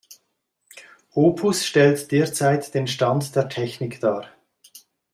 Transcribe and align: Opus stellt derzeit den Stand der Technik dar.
Opus 1.13 1.63
stellt 1.63 2.11
derzeit 2.11 2.73
den 2.73 2.87
Stand 2.87 3.35
der 3.35 3.49
Technik 3.49 3.99
dar. 4.01 4.25